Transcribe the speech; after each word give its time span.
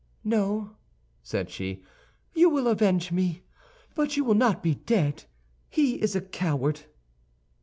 "No," 0.23 0.77
said 1.21 1.51
she, 1.51 1.83
"you 2.33 2.49
will 2.49 2.67
avenge 2.67 3.11
me; 3.11 3.43
but 3.93 4.17
you 4.17 4.23
will 4.23 4.33
not 4.33 4.63
be 4.63 4.73
dead. 4.73 5.25
He 5.69 6.01
is 6.01 6.15
a 6.15 6.21
coward." 6.21 6.81